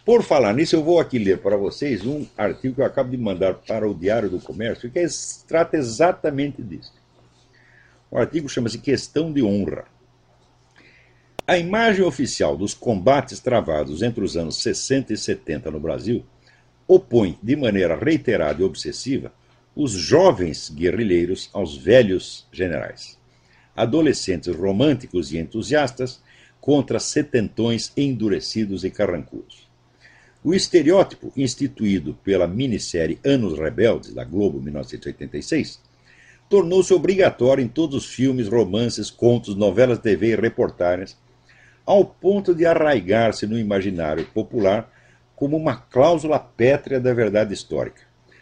Por 0.07 0.23
falar 0.23 0.53
nisso, 0.53 0.73
eu 0.73 0.81
vou 0.81 1.01
aqui 1.01 1.19
ler 1.19 1.39
para 1.39 1.57
vocês 1.57 2.05
um 2.05 2.25
artigo 2.37 2.75
que 2.75 2.79
eu 2.79 2.85
acabo 2.85 3.09
de 3.09 3.17
mandar 3.17 3.55
para 3.55 3.85
o 3.85 3.93
Diário 3.93 4.29
do 4.29 4.39
Comércio, 4.39 4.89
que 4.89 5.05
trata 5.45 5.75
exatamente 5.75 6.63
disso. 6.63 6.93
O 8.09 8.17
artigo 8.17 8.47
chama-se 8.47 8.77
Questão 8.77 9.33
de 9.33 9.43
Honra. 9.43 9.83
A 11.45 11.57
imagem 11.57 12.05
oficial 12.05 12.55
dos 12.55 12.73
combates 12.73 13.41
travados 13.41 14.01
entre 14.01 14.23
os 14.23 14.37
anos 14.37 14.61
60 14.61 15.11
e 15.11 15.17
70 15.17 15.69
no 15.71 15.79
Brasil 15.81 16.23
opõe, 16.87 17.37
de 17.43 17.57
maneira 17.57 17.97
reiterada 17.97 18.61
e 18.61 18.65
obsessiva, 18.65 19.33
os 19.75 19.91
jovens 19.91 20.69
guerrilheiros 20.69 21.49
aos 21.51 21.75
velhos 21.75 22.47
generais, 22.49 23.19
adolescentes 23.75 24.55
românticos 24.55 25.33
e 25.33 25.37
entusiastas 25.37 26.21
contra 26.61 26.97
setentões 26.97 27.91
endurecidos 27.97 28.85
e 28.85 28.89
carrancudos. 28.89 29.66
O 30.43 30.53
estereótipo 30.53 31.33
instituído 31.35 32.13
pela 32.23 32.47
minissérie 32.47 33.19
Anos 33.25 33.57
Rebeldes, 33.57 34.13
da 34.13 34.23
Globo, 34.23 34.61
1986, 34.61 35.81
tornou-se 36.47 36.93
obrigatório 36.93 37.63
em 37.63 37.67
todos 37.67 38.05
os 38.05 38.05
filmes, 38.05 38.47
romances, 38.47 39.09
contos, 39.09 39.55
novelas 39.55 39.99
TV 39.99 40.33
e 40.33 40.35
reportagens, 40.35 41.17
ao 41.85 42.05
ponto 42.05 42.53
de 42.53 42.65
arraigar-se 42.65 43.47
no 43.47 43.57
imaginário 43.57 44.25
popular 44.27 44.91
como 45.35 45.57
uma 45.57 45.75
cláusula 45.75 46.39
pétrea 46.39 46.99
da 46.99 47.13
verdade 47.13 47.53
histórica, 47.53 48.01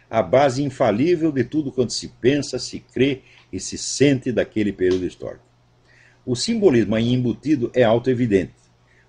a 0.09 0.21
base 0.21 0.63
infalível 0.63 1.31
de 1.31 1.43
tudo 1.43 1.71
quanto 1.71 1.93
se 1.93 2.09
pensa, 2.09 2.59
se 2.59 2.79
crê 2.79 3.21
e 3.51 3.59
se 3.59 3.77
sente 3.77 4.31
daquele 4.31 4.73
período 4.73 5.05
histórico. 5.05 5.45
O 6.25 6.35
simbolismo 6.35 6.93
aí 6.93 7.13
embutido 7.13 7.71
é 7.73 7.83
auto-evidente 7.83 8.64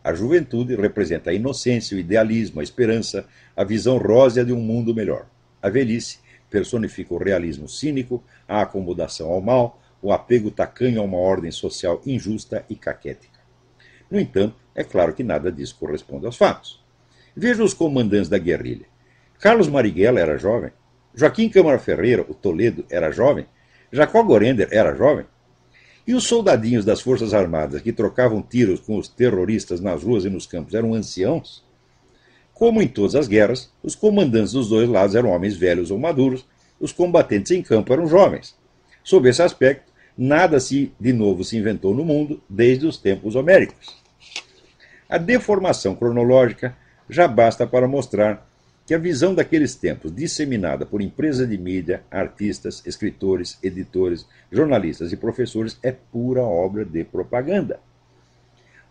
a 0.07 0.15
juventude 0.15 0.77
representa 0.77 1.31
a 1.31 1.35
inocência, 1.35 1.97
o 1.97 1.99
idealismo, 1.99 2.61
a 2.61 2.63
esperança, 2.63 3.27
a 3.57 3.65
visão 3.65 3.99
rósea 3.99 4.45
de 4.45 4.53
um 4.53 4.61
mundo 4.61 4.95
melhor. 4.95 5.27
A 5.61 5.69
velhice 5.69 6.21
personifica 6.49 7.13
o 7.13 7.19
realismo 7.19 7.69
cínico, 7.69 8.23
a 8.47 8.63
acomodação 8.63 9.29
ao 9.29 9.41
mal, 9.41 9.83
o 10.01 10.13
apego 10.13 10.49
tacanho 10.49 11.01
a 11.01 11.05
uma 11.05 11.19
ordem 11.19 11.51
social 11.51 12.01
injusta 12.07 12.65
e 12.71 12.77
caquética. 12.77 13.41
No 14.09 14.21
entanto, 14.21 14.55
é 14.77 14.85
claro 14.85 15.13
que 15.13 15.25
nada 15.25 15.51
disso 15.51 15.77
corresponde 15.77 16.25
aos 16.25 16.37
fatos. 16.37 16.81
Veja 17.35 17.65
os 17.65 17.75
comandantes 17.75 18.29
da 18.29 18.39
guerrilha. 18.39 18.87
Carlos 19.41 19.67
Marighella 19.67 20.21
era 20.21 20.39
jovem, 20.39 20.71
Joaquim 21.17 21.49
Câmara 21.49 21.81
Ferreira, 21.81 22.25
o 22.29 22.33
Toledo, 22.33 22.85
era 22.89 23.11
jovem, 23.11 23.45
Jacó 23.91 24.23
Gorender 24.23 24.69
era 24.71 24.95
jovem, 24.95 25.27
e 26.07 26.15
os 26.15 26.25
soldadinhos 26.25 26.85
das 26.85 27.01
Forças 27.01 27.35
Armadas 27.35 27.83
que 27.83 27.93
trocavam 27.93 28.41
tiros 28.41 28.81
com 28.81 28.97
os 28.97 29.09
terroristas 29.09 29.81
nas 29.81 30.03
ruas 30.03 30.25
e 30.25 30.31
nos 30.31 30.47
campos 30.47 30.75
eram 30.75 30.95
anciãos? 30.95 31.65
Como 32.55 32.81
em 32.81 32.89
todas 32.89 33.15
as 33.15 33.29
guerras, 33.29 33.71
os 33.83 33.95
comandantes 33.95 34.53
dos 34.53 34.69
dois 34.69 34.89
lados 34.89 35.15
eram 35.15 35.31
homens 35.31 35.57
velhos 35.57 35.91
ou 35.91 35.99
maduros, 35.99 36.47
os 36.81 36.93
combatentes 36.93 37.51
em 37.51 37.63
campo 37.63 37.93
eram 37.93 38.07
jovens. 38.07 38.57
Sob 39.03 39.29
esse 39.29 39.43
aspecto, 39.43 39.93
nada 40.17 40.59
se 40.61 40.93
de 40.99 41.13
novo 41.13 41.45
se 41.45 41.57
inventou 41.57 41.95
no 41.95 42.05
mundo 42.05 42.41
desde 42.49 42.87
os 42.87 42.97
tempos 42.97 43.35
homéricos. 43.35 43.97
A 45.09 45.19
deformação 45.19 45.95
cronológica 45.95 46.77
já 47.09 47.29
basta 47.29 47.67
para 47.67 47.87
mostrar 47.87 48.47
que 48.87 48.95
a 48.95 48.99
visão 48.99 49.35
daqueles 49.35 49.75
tempos, 49.75 50.15
disseminada 50.15 50.87
por 50.87 51.03
empresas 51.03 51.49
de 51.49 51.59
mídia, 51.59 52.05
artistas, 52.09 52.83
escritores, 52.87 53.59
editores, 53.61 54.25
jornalistas 54.51 55.13
e 55.13 55.17
professores, 55.17 55.77
é 55.83 55.91
pura 55.91 56.43
obra 56.43 56.85
de 56.85 57.03
propaganda. 57.03 57.81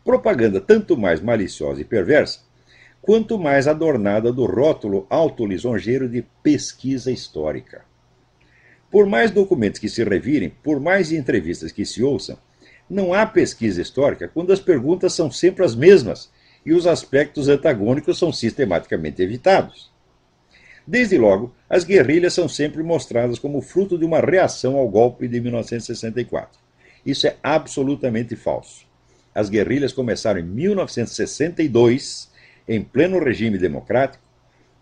Propaganda 0.04 0.60
tanto 0.60 0.98
mais 0.98 1.22
maliciosa 1.22 1.80
e 1.80 1.86
perversa, 1.86 2.42
quanto 3.02 3.40
mais 3.40 3.68
adornada 3.68 4.34
do 4.34 4.46
rótulo 4.46 5.08
autolisonjeiro 5.10 6.10
de 6.10 6.26
pesquisa 6.44 7.10
histórica. 7.10 7.86
Por 8.92 9.06
mais 9.06 9.32
documentos 9.32 9.80
que 9.80 9.88
se 9.88 10.04
revirem, 10.04 10.50
por 10.50 10.80
mais 10.80 11.12
entrevistas 11.12 11.72
que 11.72 11.86
se 11.86 12.04
ouçam, 12.04 12.38
não 12.90 13.14
há 13.14 13.26
pesquisa 13.26 13.82
histórica 13.82 14.28
quando 14.28 14.52
as 14.52 14.60
perguntas 14.60 15.14
são 15.14 15.32
sempre 15.32 15.64
as 15.64 15.74
mesmas 15.74 16.30
e 16.66 16.74
os 16.74 16.88
aspectos 16.88 17.48
antagônicos 17.48 18.18
são 18.18 18.34
sistematicamente 18.34 19.22
evitados. 19.22 19.94
Desde 20.88 21.18
logo, 21.18 21.54
as 21.70 21.84
guerrilhas 21.84 22.34
são 22.34 22.48
sempre 22.48 22.84
mostradas 22.84 23.40
como 23.40 23.62
fruto 23.62 23.98
de 23.98 24.06
uma 24.06 24.20
reação 24.20 24.76
ao 24.78 24.88
golpe 24.88 25.28
de 25.28 25.42
1964. 25.42 26.60
Isso 27.06 27.28
é 27.28 27.36
absolutamente 27.42 28.36
falso. 28.36 28.86
As 29.34 29.50
guerrilhas 29.50 29.92
começaram 29.92 30.40
em 30.40 30.44
1962, 30.44 32.32
em 32.68 32.82
pleno 32.82 33.20
regime 33.20 33.58
democrático, 33.58 34.24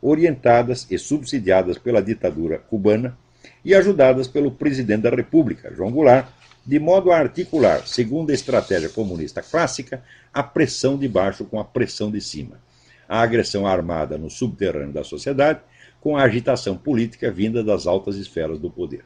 orientadas 0.01 0.85
e 0.91 0.97
subsidiadas 0.97 1.77
pela 1.77 2.01
ditadura 2.01 2.59
cubana 2.59 3.17
e 3.63 3.73
ajudadas 3.73 4.27
pelo 4.27 4.51
presidente 4.51 5.03
da 5.03 5.09
República, 5.09 5.73
João 5.73 5.91
Goulart, 5.91 6.27
de 6.65 6.79
modo 6.79 7.11
a 7.11 7.17
articular, 7.17 7.85
segundo 7.85 8.29
a 8.29 8.33
estratégia 8.33 8.89
comunista 8.89 9.41
clássica, 9.41 10.01
a 10.33 10.41
pressão 10.41 10.97
de 10.97 11.07
baixo 11.07 11.43
com 11.43 11.59
a 11.59 11.63
pressão 11.63 12.09
de 12.09 12.21
cima, 12.21 12.59
a 13.07 13.21
agressão 13.21 13.67
armada 13.67 14.17
no 14.17 14.29
subterrâneo 14.29 14.93
da 14.93 15.03
sociedade 15.03 15.59
com 15.99 16.17
a 16.17 16.23
agitação 16.23 16.75
política 16.75 17.31
vinda 17.31 17.63
das 17.63 17.85
altas 17.85 18.15
esferas 18.15 18.59
do 18.59 18.69
poder. 18.69 19.05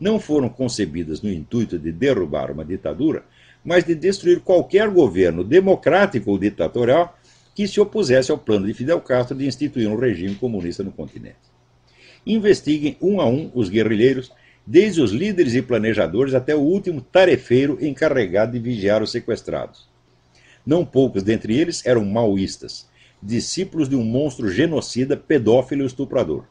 Não 0.00 0.18
foram 0.18 0.48
concebidas 0.48 1.22
no 1.22 1.30
intuito 1.30 1.78
de 1.78 1.92
derrubar 1.92 2.50
uma 2.50 2.64
ditadura, 2.64 3.24
mas 3.64 3.84
de 3.84 3.94
destruir 3.94 4.40
qualquer 4.40 4.88
governo 4.88 5.44
democrático 5.44 6.30
ou 6.30 6.38
ditatorial 6.38 7.16
que 7.54 7.68
se 7.68 7.80
opusesse 7.80 8.30
ao 8.30 8.38
plano 8.38 8.66
de 8.66 8.74
Fidel 8.74 9.00
Castro 9.00 9.36
de 9.36 9.46
instituir 9.46 9.88
um 9.88 9.96
regime 9.96 10.34
comunista 10.34 10.82
no 10.82 10.90
continente. 10.90 11.36
Investiguem 12.26 12.96
um 13.00 13.20
a 13.20 13.26
um 13.26 13.50
os 13.54 13.68
guerrilheiros 13.68 14.32
desde 14.66 15.00
os 15.00 15.10
líderes 15.10 15.54
e 15.54 15.62
planejadores 15.62 16.34
até 16.34 16.54
o 16.54 16.60
último 16.60 17.00
tarefeiro 17.00 17.78
encarregado 17.84 18.52
de 18.52 18.58
vigiar 18.58 19.02
os 19.02 19.10
sequestrados. 19.10 19.88
Não 20.64 20.84
poucos 20.84 21.22
dentre 21.22 21.58
eles 21.58 21.84
eram 21.84 22.04
maoístas, 22.04 22.88
discípulos 23.22 23.88
de 23.88 23.96
um 23.96 24.04
monstro 24.04 24.50
genocida, 24.50 25.16
pedófilo 25.16 25.82
e 25.82 25.86
estuprador. 25.86 26.44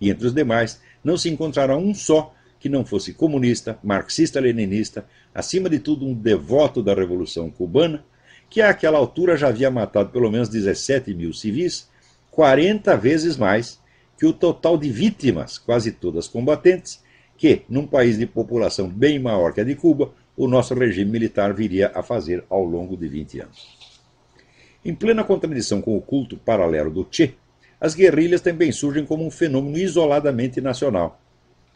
E 0.00 0.10
entre 0.10 0.26
os 0.26 0.34
demais, 0.34 0.80
não 1.04 1.16
se 1.16 1.28
encontrará 1.28 1.76
um 1.76 1.94
só 1.94 2.34
que 2.58 2.68
não 2.68 2.84
fosse 2.84 3.12
comunista, 3.12 3.78
marxista-leninista, 3.82 5.04
acima 5.34 5.68
de 5.68 5.78
tudo 5.78 6.06
um 6.06 6.14
devoto 6.14 6.82
da 6.82 6.94
Revolução 6.94 7.50
Cubana, 7.50 8.04
que 8.48 8.60
àquela 8.60 8.98
altura 8.98 9.36
já 9.36 9.48
havia 9.48 9.70
matado 9.70 10.10
pelo 10.10 10.30
menos 10.30 10.48
17 10.48 11.12
mil 11.12 11.32
civis, 11.32 11.88
40 12.30 12.96
vezes 12.96 13.36
mais 13.36 13.80
que 14.18 14.26
o 14.26 14.32
total 14.32 14.78
de 14.78 14.90
vítimas, 14.90 15.58
quase 15.58 15.90
todas 15.90 16.28
combatentes, 16.28 17.02
que, 17.42 17.64
num 17.68 17.88
país 17.88 18.16
de 18.16 18.24
população 18.24 18.88
bem 18.88 19.18
maior 19.18 19.52
que 19.52 19.60
a 19.60 19.64
de 19.64 19.74
Cuba, 19.74 20.12
o 20.36 20.46
nosso 20.46 20.74
regime 20.74 21.10
militar 21.10 21.52
viria 21.52 21.90
a 21.92 22.00
fazer 22.00 22.44
ao 22.48 22.62
longo 22.62 22.96
de 22.96 23.08
20 23.08 23.40
anos. 23.40 23.76
Em 24.84 24.94
plena 24.94 25.24
contradição 25.24 25.82
com 25.82 25.96
o 25.96 26.00
culto 26.00 26.36
paralelo 26.36 26.88
do 26.88 27.04
Che, 27.10 27.34
as 27.80 27.96
guerrilhas 27.96 28.40
também 28.40 28.70
surgem 28.70 29.04
como 29.04 29.26
um 29.26 29.30
fenômeno 29.30 29.76
isoladamente 29.76 30.60
nacional, 30.60 31.20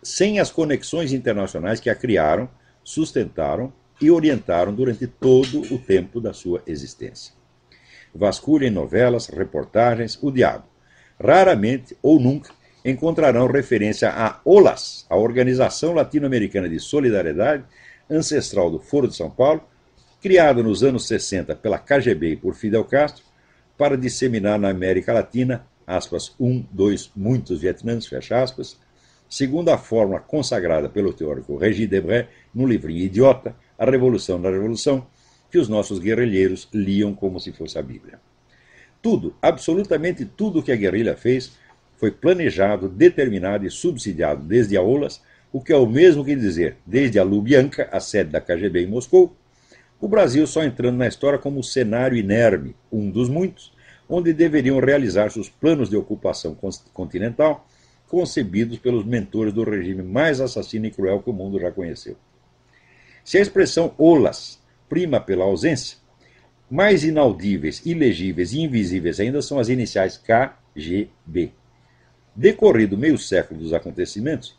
sem 0.01 0.39
as 0.39 0.53
conexões 0.53 1.13
internacionais 1.13 1.81
que 1.81 1.91
a 1.91 1.97
criaram, 1.97 2.49
sustentaram 2.85 3.73
e 4.01 4.09
orientaram 4.09 4.73
durante 4.73 5.09
todo 5.09 5.63
o 5.75 5.79
tempo 5.81 6.21
da 6.21 6.33
sua 6.33 6.63
existência. 6.65 7.35
Vasculhem 8.15 8.71
novelas, 8.71 9.27
reportagens, 9.27 10.17
o 10.23 10.31
diabo. 10.31 10.67
Raramente 11.21 11.97
ou 12.01 12.21
nunca 12.21 12.55
encontrarão 12.91 13.47
referência 13.49 14.11
a 14.11 14.41
OLAS, 14.45 15.07
a 15.11 15.17
Organização 15.17 15.93
Latino-Americana 15.93 16.69
de 16.69 16.79
Solidariedade, 16.79 17.65
ancestral 18.09 18.71
do 18.71 18.79
Foro 18.79 19.09
de 19.09 19.17
São 19.17 19.29
Paulo, 19.29 19.63
criada 20.23 20.63
nos 20.63 20.85
anos 20.85 21.07
60 21.09 21.57
pela 21.57 21.79
KGB 21.79 22.31
e 22.31 22.37
por 22.37 22.55
Fidel 22.55 22.85
Castro, 22.85 23.25
para 23.77 23.97
disseminar 23.97 24.59
na 24.59 24.71
América 24.71 25.13
Latina, 25.13 25.67
aspas, 25.87 26.35
um, 26.39 26.65
dois, 26.71 27.11
muitos 27.15 27.61
Vietnãs, 27.61 28.07
fecha 28.07 28.41
aspas, 28.41 28.79
segundo 29.29 29.69
a 29.71 29.79
fórmula 29.79 30.21
consagrada 30.21 30.89
pelo 30.89 31.13
teórico 31.13 31.57
Régis 31.57 31.89
Debray 31.89 32.29
no 32.55 32.67
livrinho 32.67 33.05
Idiota, 33.05 33.55
A 33.79 33.85
Revolução 33.85 34.41
da 34.41 34.49
Revolução, 34.49 35.07
que 35.51 35.59
os 35.59 35.69
nossos 35.69 35.99
guerrilheiros 35.99 36.69
liam 36.73 37.15
como 37.15 37.41
se 37.41 37.53
fosse 37.53 37.79
a 37.79 37.83
Bíblia. 37.83 38.21
Tudo, 39.03 39.35
absolutamente 39.43 40.25
tudo 40.25 40.63
que 40.63 40.73
a 40.73 40.77
guerrilha 40.77 41.17
fez, 41.17 41.53
foi 41.97 42.11
planejado, 42.11 42.89
determinado 42.89 43.67
e 43.67 43.71
subsidiado 43.71 44.43
desde 44.43 44.77
a 44.77 44.83
OLAS, 44.83 45.23
o 45.53 45.61
que 45.61 45.73
é 45.73 45.77
o 45.77 45.87
mesmo 45.87 46.25
que 46.25 46.37
dizer, 46.37 46.77
desde 46.85 47.19
a 47.19 47.25
Lubyanka, 47.25 47.89
a 47.91 48.01
sede 48.01 48.31
da 48.31 48.41
KGB 48.41 48.83
em 48.83 48.87
Moscou, 48.87 49.35
o 50.01 50.07
Brasil 50.07 50.47
só 50.47 50.63
entrando 50.63 50.99
na 50.99 51.07
história 51.07 51.39
como 51.39 51.63
cenário 51.63 52.19
inerme, 52.19 52.77
um 52.93 53.11
dos 53.11 53.29
muitos, 53.29 53.73
onde 54.09 54.33
deveriam 54.33 54.79
realizar-se 54.79 55.41
os 55.41 55.49
planos 55.49 55.89
de 55.89 55.97
ocupação 55.97 56.57
continental 56.93 57.67
concebidos 58.09 58.79
pelos 58.79 59.05
mentores 59.05 59.53
do 59.53 59.65
regime 59.65 60.03
mais 60.03 60.41
assassino 60.41 60.87
e 60.87 60.91
cruel 60.91 61.23
que 61.23 61.31
o 61.31 61.33
mundo 61.33 61.59
já 61.59 61.73
conheceu. 61.73 62.17
Se 63.25 63.39
a 63.39 63.41
expressão 63.41 63.95
olas 63.99 64.61
prima 64.89 65.21
pela 65.21 65.45
ausência, 65.45 65.99
mais 66.71 67.05
inaudíveis, 67.05 67.85
ilegíveis 67.85 68.53
e 68.53 68.61
invisíveis 68.61 69.19
ainda 69.19 69.43
são 69.43 69.59
as 69.59 69.69
iniciais 69.69 70.17
KGB. 70.17 71.53
Decorrido 72.37 72.99
meio 72.99 73.17
século 73.17 73.59
dos 73.59 73.73
acontecimentos, 73.73 74.55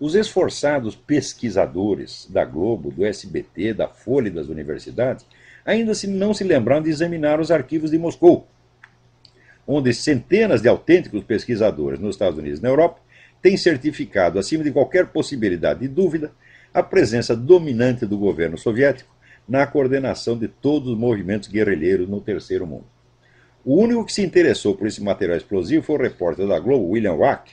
os 0.00 0.16
esforçados 0.16 0.96
pesquisadores 0.96 2.26
da 2.28 2.44
Globo, 2.44 2.90
do 2.90 3.06
SBT, 3.06 3.72
da 3.74 3.86
Folha 3.86 4.26
e 4.26 4.32
das 4.32 4.48
universidades 4.48 5.24
ainda 5.64 5.92
não 6.08 6.34
se 6.34 6.42
lembraram 6.42 6.82
de 6.82 6.90
examinar 6.90 7.38
os 7.40 7.52
arquivos 7.52 7.92
de 7.92 7.98
Moscou, 7.98 8.48
onde 9.64 9.94
centenas 9.94 10.60
de 10.60 10.68
autênticos 10.68 11.22
pesquisadores 11.22 12.00
nos 12.00 12.16
Estados 12.16 12.36
Unidos 12.36 12.58
e 12.58 12.62
na 12.62 12.70
Europa 12.70 13.00
têm 13.40 13.56
certificado, 13.56 14.40
acima 14.40 14.64
de 14.64 14.72
qualquer 14.72 15.06
possibilidade 15.06 15.78
de 15.78 15.88
dúvida, 15.88 16.32
a 16.74 16.82
presença 16.82 17.36
dominante 17.36 18.04
do 18.04 18.18
governo 18.18 18.58
soviético 18.58 19.14
na 19.48 19.64
coordenação 19.64 20.36
de 20.36 20.48
todos 20.48 20.88
os 20.88 20.98
movimentos 20.98 21.48
guerrilheiros 21.48 22.08
no 22.08 22.20
Terceiro 22.20 22.66
Mundo. 22.66 22.86
O 23.64 23.76
único 23.76 24.04
que 24.04 24.12
se 24.12 24.22
interessou 24.22 24.74
por 24.74 24.86
esse 24.86 25.02
material 25.02 25.36
explosivo 25.36 25.84
foi 25.84 25.96
o 25.96 26.02
repórter 26.02 26.46
da 26.46 26.58
Globo, 26.58 26.90
William 26.90 27.14
Wack, 27.14 27.52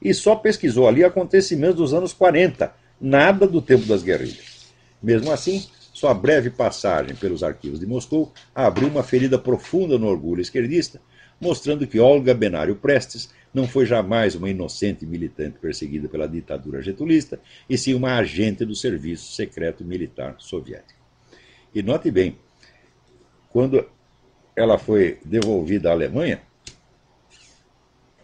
e 0.00 0.12
só 0.14 0.36
pesquisou 0.36 0.88
ali 0.88 1.04
acontecimentos 1.04 1.76
dos 1.76 1.94
anos 1.94 2.12
40, 2.12 2.72
nada 3.00 3.46
do 3.46 3.60
tempo 3.60 3.84
das 3.84 4.02
guerrilhas. 4.02 4.72
Mesmo 5.02 5.30
assim, 5.30 5.66
sua 5.92 6.14
breve 6.14 6.50
passagem 6.50 7.14
pelos 7.14 7.42
arquivos 7.42 7.78
de 7.78 7.86
Moscou 7.86 8.32
abriu 8.54 8.88
uma 8.88 9.02
ferida 9.02 9.38
profunda 9.38 9.98
no 9.98 10.08
orgulho 10.08 10.40
esquerdista, 10.40 11.00
mostrando 11.40 11.86
que 11.86 12.00
Olga 12.00 12.32
Benário 12.32 12.76
Prestes 12.76 13.30
não 13.52 13.68
foi 13.68 13.86
jamais 13.86 14.34
uma 14.34 14.50
inocente 14.50 15.06
militante 15.06 15.58
perseguida 15.58 16.08
pela 16.08 16.26
ditadura 16.26 16.82
getulista, 16.82 17.38
e 17.68 17.78
sim 17.78 17.94
uma 17.94 18.16
agente 18.16 18.64
do 18.64 18.74
Serviço 18.74 19.32
Secreto 19.32 19.84
Militar 19.84 20.36
Soviético. 20.38 21.00
E 21.74 21.82
note 21.82 22.10
bem, 22.10 22.36
quando 23.50 23.86
ela 24.56 24.78
foi 24.78 25.18
devolvida 25.24 25.90
à 25.90 25.92
Alemanha, 25.92 26.40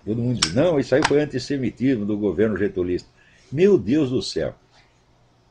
todo 0.05 0.23
mundo 0.23 0.41
diz, 0.41 0.55
não, 0.55 0.79
isso 0.79 0.95
aí 0.95 1.03
foi 1.07 1.21
antissemitismo 1.21 2.05
do 2.05 2.17
governo 2.17 2.57
getulista. 2.57 3.09
Meu 3.51 3.77
Deus 3.77 4.11
do 4.11 4.23
céu! 4.23 4.55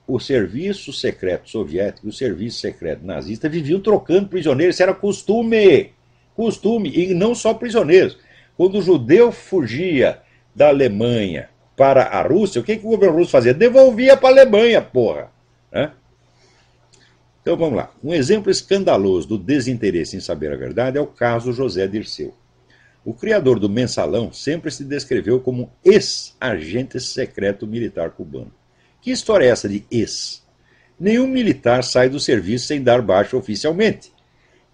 O 0.07 0.19
serviço 0.19 0.91
secreto 0.91 1.49
soviético 1.49 2.07
e 2.07 2.09
o 2.09 2.13
serviço 2.13 2.59
secreto 2.59 3.05
nazista 3.05 3.47
viviam 3.47 3.79
trocando 3.79 4.27
prisioneiros, 4.27 4.75
isso 4.75 4.83
era 4.83 4.93
costume. 4.93 5.91
Costume, 6.35 6.89
e 6.89 7.13
não 7.13 7.35
só 7.35 7.53
prisioneiros. 7.53 8.17
Quando 8.57 8.79
o 8.79 8.81
judeu 8.81 9.31
fugia 9.31 10.21
da 10.55 10.69
Alemanha 10.69 11.49
para 11.75 12.03
a 12.03 12.21
Rússia, 12.21 12.59
o 12.59 12.63
que, 12.63 12.77
que 12.77 12.85
o 12.85 12.89
governo 12.89 13.17
russo 13.17 13.31
fazia? 13.31 13.53
Devolvia 13.53 14.17
para 14.17 14.29
a 14.29 14.31
Alemanha, 14.31 14.81
porra. 14.81 15.31
Né? 15.71 15.91
Então 17.49 17.57
vamos 17.57 17.77
lá. 17.77 17.91
Um 18.03 18.13
exemplo 18.13 18.51
escandaloso 18.51 19.29
do 19.29 19.35
desinteresse 19.35 20.15
em 20.15 20.19
saber 20.19 20.53
a 20.53 20.55
verdade 20.55 20.99
é 20.99 21.01
o 21.01 21.07
caso 21.07 21.51
José 21.51 21.87
Dirceu. 21.87 22.31
O 23.03 23.11
criador 23.11 23.59
do 23.59 23.67
mensalão 23.67 24.31
sempre 24.31 24.69
se 24.69 24.83
descreveu 24.83 25.39
como 25.39 25.71
ex-agente 25.83 26.99
secreto 26.99 27.65
militar 27.65 28.11
cubano. 28.11 28.53
Que 29.01 29.09
história 29.09 29.45
é 29.45 29.47
essa 29.47 29.67
de 29.67 29.83
ex? 29.89 30.43
Nenhum 30.99 31.25
militar 31.25 31.83
sai 31.83 32.07
do 32.07 32.19
serviço 32.19 32.67
sem 32.67 32.83
dar 32.83 33.01
baixa 33.01 33.35
oficialmente. 33.35 34.13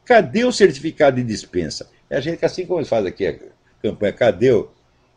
Cadê 0.04 0.44
o 0.44 0.52
certificado 0.52 1.16
de 1.16 1.24
dispensa? 1.24 1.90
É 2.10 2.18
a 2.18 2.20
gente 2.20 2.40
que 2.40 2.46
assim 2.46 2.66
como 2.66 2.84
faz 2.84 3.06
aqui 3.06 3.26
a 3.26 3.40
campanha, 3.82 4.12
cadê 4.12 4.50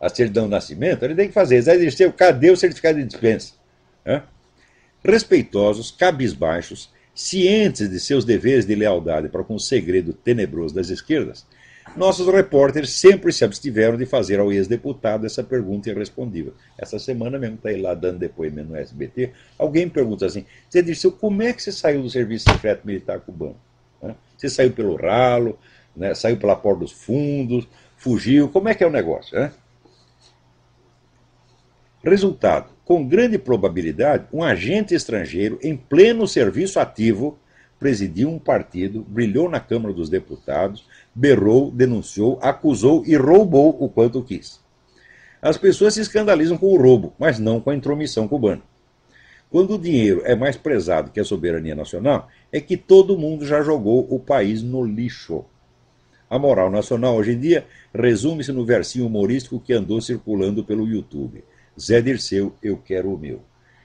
a 0.00 0.08
certidão 0.08 0.44
de 0.44 0.50
nascimento? 0.50 1.04
Ele 1.04 1.16
tem 1.16 1.26
que 1.26 1.34
fazer. 1.34 1.56
Eles 1.56 1.96
dizem, 1.96 2.12
cadê 2.12 2.52
o 2.52 2.56
certificado 2.56 2.98
de 2.98 3.04
dispensa? 3.04 3.54
Hã? 4.06 4.22
Respeitosos, 5.02 5.90
cabisbaixos, 5.90 6.96
cientes 7.18 7.90
de 7.90 7.98
seus 7.98 8.24
deveres 8.24 8.64
de 8.64 8.76
lealdade 8.76 9.28
para 9.28 9.42
com 9.42 9.56
o 9.56 9.60
segredo 9.60 10.12
tenebroso 10.12 10.72
das 10.72 10.88
esquerdas, 10.88 11.44
nossos 11.96 12.28
repórteres 12.28 12.90
sempre 12.90 13.32
se 13.32 13.44
abstiveram 13.44 13.96
de 13.96 14.06
fazer 14.06 14.38
ao 14.38 14.52
ex-deputado 14.52 15.26
essa 15.26 15.42
pergunta 15.42 15.90
irrespondível. 15.90 16.54
Essa 16.78 16.96
semana 16.96 17.36
mesmo 17.36 17.56
está 17.56 17.72
ele 17.72 17.82
lá 17.82 17.92
dando 17.92 18.20
depoimento 18.20 18.68
no 18.68 18.76
SBT. 18.76 19.32
Alguém 19.58 19.86
me 19.86 19.90
pergunta 19.90 20.26
assim: 20.26 20.44
Zé 20.72 20.80
Dirceu, 20.80 21.10
como 21.10 21.42
é 21.42 21.52
que 21.52 21.60
você 21.60 21.72
saiu 21.72 22.02
do 22.02 22.10
serviço 22.10 22.52
secreto 22.52 22.86
militar 22.86 23.18
cubano? 23.18 23.56
Você 24.36 24.48
saiu 24.48 24.70
pelo 24.70 24.94
ralo, 24.94 25.58
né? 25.96 26.14
saiu 26.14 26.36
pela 26.36 26.54
porta 26.54 26.80
dos 26.80 26.92
fundos, 26.92 27.66
fugiu. 27.96 28.48
Como 28.48 28.68
é 28.68 28.74
que 28.74 28.84
é 28.84 28.86
o 28.86 28.92
negócio? 28.92 29.36
Né? 29.36 29.50
Resultado: 32.04 32.70
com 32.88 33.06
grande 33.06 33.38
probabilidade, 33.38 34.24
um 34.32 34.42
agente 34.42 34.94
estrangeiro 34.94 35.58
em 35.62 35.76
pleno 35.76 36.26
serviço 36.26 36.80
ativo 36.80 37.38
presidiu 37.78 38.30
um 38.30 38.38
partido, 38.38 39.04
brilhou 39.06 39.46
na 39.46 39.60
Câmara 39.60 39.92
dos 39.92 40.08
Deputados, 40.08 40.86
berrou, 41.14 41.70
denunciou, 41.70 42.38
acusou 42.40 43.04
e 43.04 43.14
roubou 43.14 43.76
o 43.78 43.90
quanto 43.90 44.22
quis. 44.22 44.58
As 45.42 45.58
pessoas 45.58 45.92
se 45.92 46.00
escandalizam 46.00 46.56
com 46.56 46.68
o 46.68 46.80
roubo, 46.80 47.12
mas 47.18 47.38
não 47.38 47.60
com 47.60 47.68
a 47.68 47.76
intromissão 47.76 48.26
cubana. 48.26 48.62
Quando 49.50 49.74
o 49.74 49.78
dinheiro 49.78 50.22
é 50.24 50.34
mais 50.34 50.56
prezado 50.56 51.10
que 51.10 51.20
a 51.20 51.24
soberania 51.24 51.74
nacional, 51.74 52.30
é 52.50 52.58
que 52.58 52.78
todo 52.78 53.18
mundo 53.18 53.44
já 53.44 53.60
jogou 53.60 54.06
o 54.08 54.18
país 54.18 54.62
no 54.62 54.82
lixo. 54.82 55.44
A 56.30 56.38
moral 56.38 56.70
nacional 56.70 57.16
hoje 57.16 57.32
em 57.32 57.38
dia 57.38 57.66
resume-se 57.94 58.50
no 58.50 58.64
versinho 58.64 59.06
humorístico 59.06 59.60
que 59.60 59.74
andou 59.74 60.00
circulando 60.00 60.64
pelo 60.64 60.88
YouTube. 60.88 61.44
Zé 61.78 62.00
Dirceu, 62.00 62.54
eu 62.62 62.76
quero 62.76 63.12
o 63.12 63.18
meu. 63.18 63.42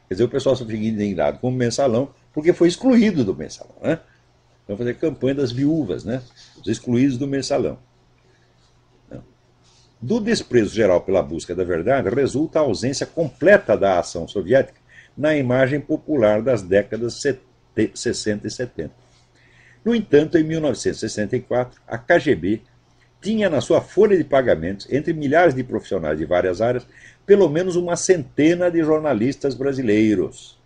Quer 0.08 0.16
dizer, 0.16 0.24
o 0.24 0.30
pessoal 0.30 0.56
só 0.56 0.66
fica 0.66 0.84
indignado 0.84 1.40
com 1.40 1.50
o 1.50 1.52
mensalão, 1.52 2.14
porque 2.34 2.54
foi 2.54 2.68
excluído 2.68 3.24
do 3.24 3.36
mensalão. 3.36 3.76
Né? 3.82 4.00
Vamos 4.68 4.80
fazer 4.80 4.96
campanha 4.96 5.36
das 5.36 5.52
viúvas, 5.52 6.04
né? 6.04 6.22
os 6.60 6.68
excluídos 6.68 7.18
do 7.18 7.28
mensalão. 7.28 7.78
Do 10.02 10.20
desprezo 10.20 10.76
geral 10.76 11.00
pela 11.00 11.24
busca 11.24 11.56
da 11.56 11.64
verdade 11.64 12.10
resulta 12.10 12.60
a 12.60 12.64
ausência 12.64 13.06
completa 13.06 13.78
da 13.78 14.00
ação 14.00 14.28
soviética 14.28 14.78
na 15.16 15.34
imagem 15.34 15.80
popular 15.80 16.42
das 16.42 16.62
décadas 16.62 17.24
60 17.94 18.46
e 18.46 18.52
70. 18.52 18.92
No 19.86 19.96
entanto, 19.96 20.38
em 20.38 20.44
1964, 20.44 21.82
a 21.88 21.98
KGB 21.98 22.62
tinha 23.22 23.50
na 23.50 23.62
sua 23.62 23.80
folha 23.80 24.18
de 24.18 24.26
pagamentos, 24.26 24.86
entre 24.92 25.14
milhares 25.14 25.56
de 25.56 25.64
profissionais 25.64 26.18
de 26.18 26.26
várias 26.26 26.62
áreas, 26.62 26.86
pelo 27.26 27.50
menos 27.50 27.76
uma 27.76 27.96
centena 27.96 28.70
de 28.70 28.84
jornalistas 28.84 29.56
brasileiros. 29.56 30.60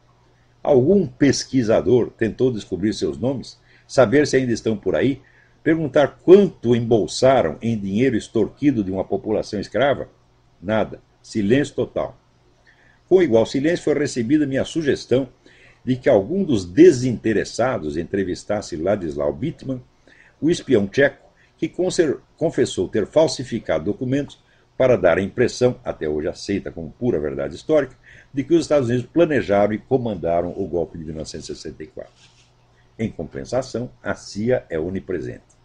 Algum 0.64 1.06
pesquisador 1.08 2.10
tentou 2.10 2.52
descobrir 2.52 2.94
seus 2.94 3.18
nomes, 3.18 3.60
saber 3.88 4.28
se 4.28 4.36
ainda 4.36 4.52
estão 4.52 4.76
por 4.76 4.96
aí, 4.96 5.22
perguntar 5.64 6.20
quanto 6.24 6.76
embolsaram 6.76 7.58
em 7.62 7.78
dinheiro 7.78 8.16
extorquido 8.16 8.84
de 8.84 8.92
uma 8.92 9.04
população 9.04 9.60
escrava? 9.60 10.10
Nada. 10.62 11.02
Silêncio 11.22 11.76
total. 11.76 12.18
Com 13.08 13.22
igual 13.22 13.46
silêncio 13.46 13.84
foi 13.84 13.94
recebida 13.94 14.46
minha 14.46 14.66
sugestão 14.66 15.30
de 15.84 15.96
que 15.96 16.10
algum 16.10 16.44
dos 16.44 16.66
desinteressados 16.66 17.96
entrevistasse 17.96 18.76
Ladislau 18.76 19.32
Bittman, 19.32 19.82
o 20.42 20.50
espião 20.50 20.88
tcheco 20.88 21.28
que 21.58 21.72
confessou 22.36 22.88
ter 22.88 23.08
falsificado 23.08 23.86
documentos 23.86 24.40
para 24.78 24.96
dar 24.96 25.18
a 25.18 25.22
impressão, 25.22 25.80
até 25.84 26.08
hoje 26.08 26.28
aceita 26.28 26.72
como 26.72 26.92
pura 26.92 27.20
verdade 27.20 27.56
histórica, 27.56 27.96
de 28.32 28.44
que 28.44 28.54
os 28.54 28.62
Estados 28.62 28.90
Unidos 28.90 29.08
planejaram 29.12 29.74
e 29.74 29.80
comandaram 29.80 30.54
o 30.56 30.68
golpe 30.68 30.98
de 30.98 31.06
1964. 31.06 32.12
Em 33.00 33.10
compensação, 33.10 33.90
a 34.04 34.14
CIA 34.14 34.66
é 34.70 34.80
onipresente. 34.80 35.58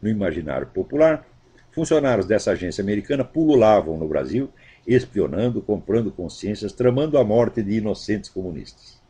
No 0.00 0.08
imaginário 0.08 0.66
popular, 0.66 1.26
funcionários 1.72 2.26
dessa 2.26 2.52
agência 2.52 2.82
americana 2.82 3.24
pululavam 3.24 3.96
no 3.96 4.06
Brasil, 4.06 4.50
espionando, 4.86 5.62
comprando 5.62 6.10
consciências, 6.10 6.72
tramando 6.72 7.18
a 7.18 7.24
morte 7.24 7.62
de 7.62 7.76
inocentes 7.76 8.30
comunistas. 8.30 9.00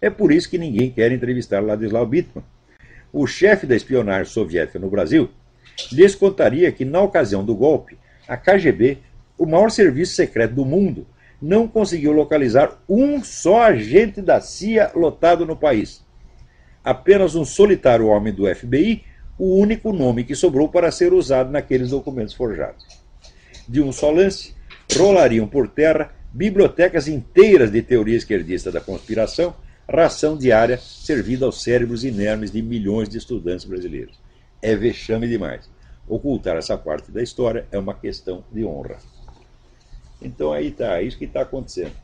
É 0.00 0.08
por 0.08 0.32
isso 0.32 0.48
que 0.48 0.58
ninguém 0.58 0.90
quer 0.90 1.12
entrevistar 1.12 1.60
Ladislau 1.62 2.06
Bittman. 2.06 2.44
O 3.12 3.26
chefe 3.26 3.66
da 3.66 3.76
espionagem 3.76 4.32
soviética 4.32 4.78
no 4.78 4.88
Brasil 4.88 5.30
lhes 5.92 6.14
contaria 6.14 6.70
que, 6.72 6.84
na 6.84 7.00
ocasião 7.00 7.44
do 7.44 7.54
golpe, 7.54 7.98
a 8.30 8.36
KGB, 8.36 8.98
o 9.36 9.44
maior 9.44 9.72
serviço 9.72 10.14
secreto 10.14 10.54
do 10.54 10.64
mundo, 10.64 11.04
não 11.42 11.66
conseguiu 11.66 12.12
localizar 12.12 12.80
um 12.88 13.24
só 13.24 13.62
agente 13.62 14.22
da 14.22 14.40
CIA 14.40 14.92
lotado 14.94 15.44
no 15.44 15.56
país. 15.56 16.04
Apenas 16.84 17.34
um 17.34 17.44
solitário 17.44 18.06
homem 18.06 18.32
do 18.32 18.46
FBI, 18.54 19.02
o 19.36 19.56
único 19.56 19.92
nome 19.92 20.22
que 20.22 20.36
sobrou 20.36 20.68
para 20.68 20.92
ser 20.92 21.12
usado 21.12 21.50
naqueles 21.50 21.90
documentos 21.90 22.32
forjados. 22.32 22.86
De 23.68 23.82
um 23.82 23.90
só 23.90 24.12
lance, 24.12 24.54
rolariam 24.96 25.48
por 25.48 25.66
terra 25.66 26.12
bibliotecas 26.32 27.08
inteiras 27.08 27.72
de 27.72 27.82
teoria 27.82 28.16
esquerdista 28.16 28.70
da 28.70 28.80
conspiração, 28.80 29.56
ração 29.92 30.38
diária 30.38 30.78
servida 30.78 31.46
aos 31.46 31.64
cérebros 31.64 32.04
inermes 32.04 32.52
de 32.52 32.62
milhões 32.62 33.08
de 33.08 33.18
estudantes 33.18 33.64
brasileiros. 33.64 34.20
É 34.62 34.76
vexame 34.76 35.26
demais. 35.26 35.68
Ocultar 36.10 36.56
essa 36.56 36.76
parte 36.76 37.12
da 37.12 37.22
história 37.22 37.68
é 37.70 37.78
uma 37.78 37.94
questão 37.94 38.44
de 38.50 38.64
honra. 38.64 38.98
Então 40.20 40.52
aí 40.52 40.66
está, 40.66 40.98
é 40.98 41.04
isso 41.04 41.16
que 41.16 41.24
está 41.24 41.42
acontecendo. 41.42 41.94